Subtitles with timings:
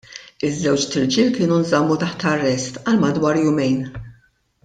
[0.47, 3.79] Iż-żewġt irġiel kienu nżammu taħt arrest għal madwar jumejn.